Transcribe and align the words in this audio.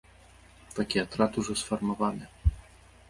Такі 0.79 1.01
атрад 1.01 1.31
ужо 1.41 1.57
сфармаваны. 1.61 2.25